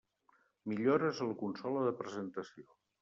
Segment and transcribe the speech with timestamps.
[0.71, 2.69] Millores en la consola de presentació.